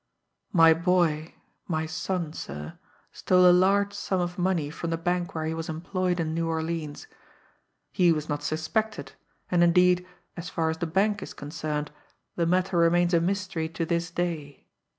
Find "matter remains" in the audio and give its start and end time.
12.47-13.13